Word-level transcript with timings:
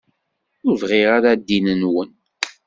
Ur 0.67 0.73
bɣiɣ 0.81 1.09
ara 1.17 1.31
ddin-nwen. 1.39 2.09